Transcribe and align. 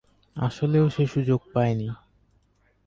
আসলেও 0.35 0.85
সে 0.89 1.03
সুযোগ 1.07 1.39
পায়নি। 1.53 1.87